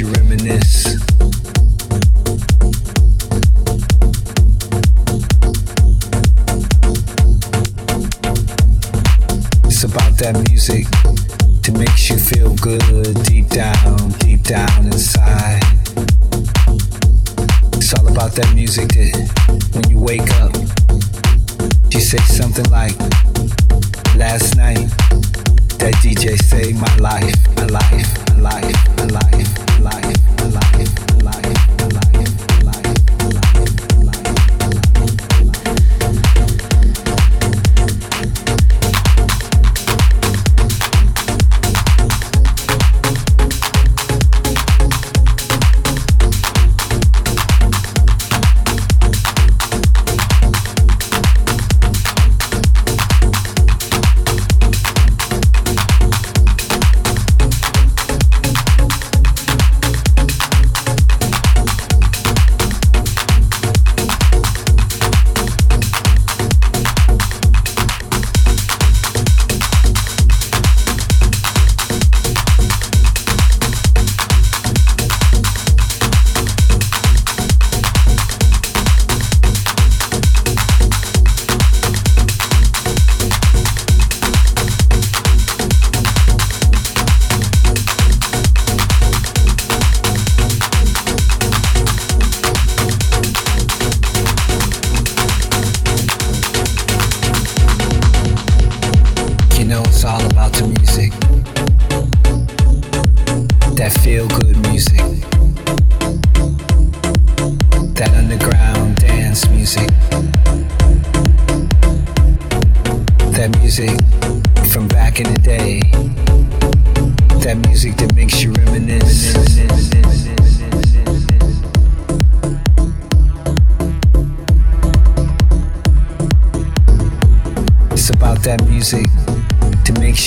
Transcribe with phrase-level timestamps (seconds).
[0.00, 0.86] you reminisce.
[9.64, 10.84] It's about that music
[11.62, 15.62] that makes you feel good deep down, deep down inside.
[17.76, 20.52] It's all about that music that when you wake up,
[21.90, 23.15] you say something like,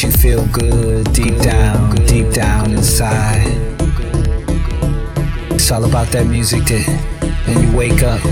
[0.02, 3.46] makes you feel good deep down, deep down inside.
[5.52, 6.86] It's all about that music that
[7.46, 8.24] when you wake up,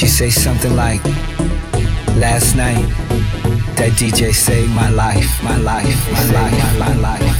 [0.00, 1.04] you say something like,
[2.16, 2.86] Last night,
[3.76, 7.39] that DJ saved my life, my life, my life, my life, my life,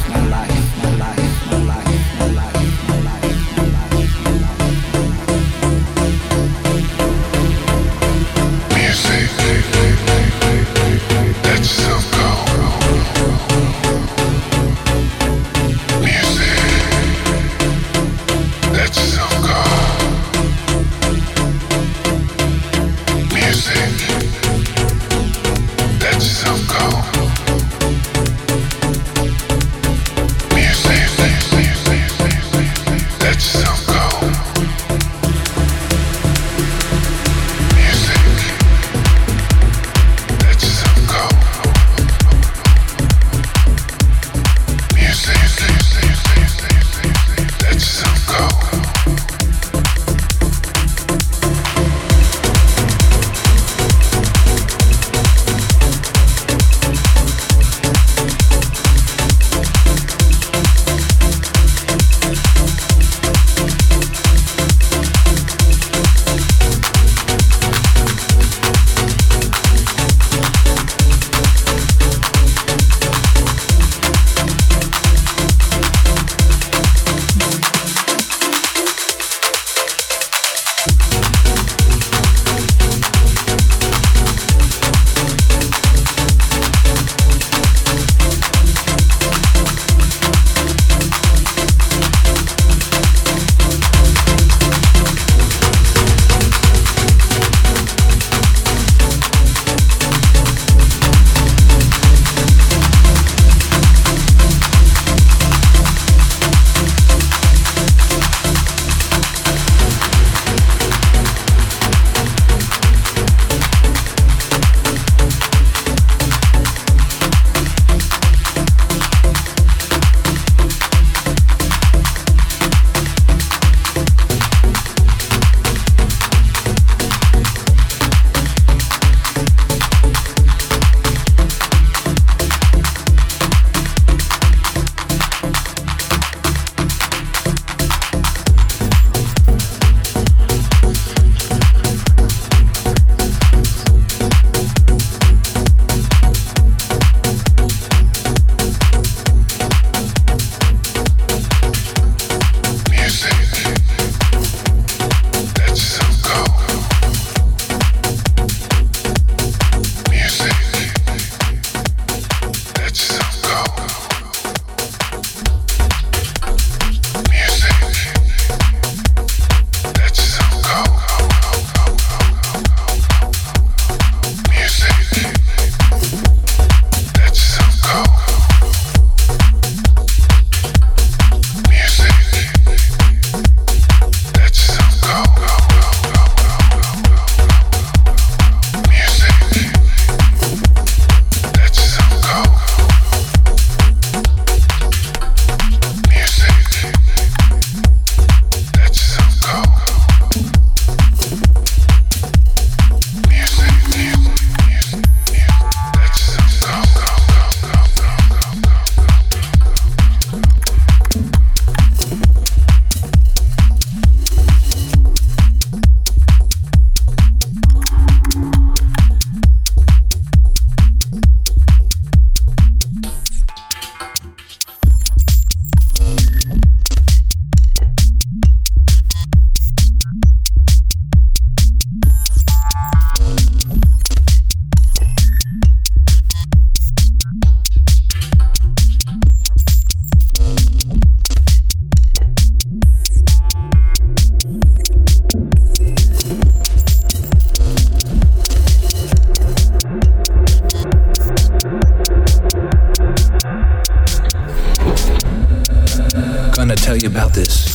[257.40, 257.69] this